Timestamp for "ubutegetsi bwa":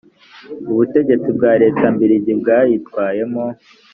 0.71-1.51